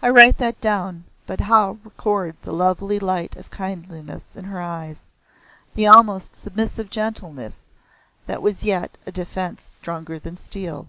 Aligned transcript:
I 0.00 0.10
write 0.10 0.38
that 0.38 0.60
down 0.60 1.06
but 1.26 1.40
how 1.40 1.78
record 1.82 2.36
the 2.42 2.52
lovely 2.52 3.00
light 3.00 3.34
of 3.34 3.50
kindliness 3.50 4.36
in 4.36 4.44
her 4.44 4.62
eyes 4.62 5.10
the 5.74 5.88
almost 5.88 6.36
submissive 6.36 6.88
gentleness 6.88 7.68
that 8.28 8.40
yet 8.62 8.92
was 8.96 9.02
a 9.08 9.12
defense 9.12 9.64
stronger 9.64 10.20
than 10.20 10.36
steel. 10.36 10.86